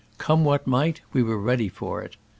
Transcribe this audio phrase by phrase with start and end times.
[0.17, 2.15] Come what might, we were ready for it.